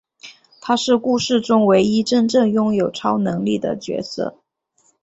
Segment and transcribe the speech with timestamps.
[0.61, 4.39] 他是故事中唯一真正拥有超能力的角色。